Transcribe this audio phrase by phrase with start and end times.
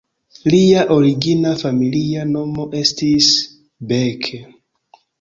[0.53, 3.31] Lia origina familia nomo estis
[3.95, 4.31] "Beck".